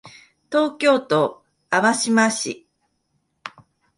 [0.51, 2.65] 東京都昭島市